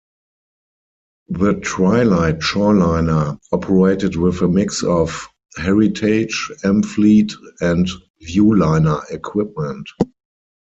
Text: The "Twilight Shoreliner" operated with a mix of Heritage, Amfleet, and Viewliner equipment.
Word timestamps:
The 1.29 1.59
"Twilight 1.63 2.39
Shoreliner" 2.39 3.37
operated 3.51 4.15
with 4.15 4.41
a 4.41 4.47
mix 4.47 4.83
of 4.83 5.27
Heritage, 5.57 6.51
Amfleet, 6.63 7.33
and 7.59 7.87
Viewliner 8.19 9.03
equipment. 9.11 9.87